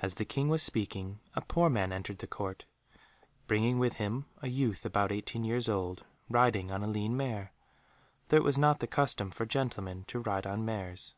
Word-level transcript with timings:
As 0.00 0.14
the 0.14 0.24
King 0.24 0.48
was 0.48 0.62
speaking, 0.62 1.18
a 1.34 1.40
poor 1.40 1.68
man 1.68 1.90
entered 1.90 2.18
the 2.18 2.26
Court, 2.28 2.66
bringing 3.48 3.80
with 3.80 3.94
him 3.94 4.26
a 4.42 4.48
youth 4.48 4.86
about 4.86 5.10
eighteen 5.10 5.42
years 5.42 5.68
old, 5.68 6.04
riding 6.30 6.70
on 6.70 6.84
a 6.84 6.86
lean 6.86 7.16
mare, 7.16 7.52
though 8.28 8.36
it 8.36 8.44
was 8.44 8.58
not 8.58 8.78
the 8.78 8.86
custom 8.86 9.32
for 9.32 9.44
gentlemen 9.44 10.04
to 10.04 10.20
ride 10.20 10.46
on 10.46 10.64
mares. 10.64 11.16